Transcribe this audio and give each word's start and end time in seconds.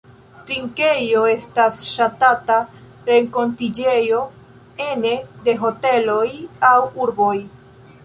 Trinkejo 0.45 1.21
estas 1.33 1.83
ŝatata 1.89 2.57
renkontiĝejo 3.11 4.25
ene 4.89 5.15
de 5.47 5.59
hoteloj 5.63 6.29
aŭ 6.73 6.77
urboj. 7.07 7.35